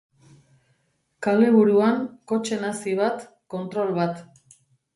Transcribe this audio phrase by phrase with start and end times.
[1.27, 2.01] Kale-buruan,
[2.33, 3.23] kotxe nazi bat,
[3.57, 4.27] kontrol bat.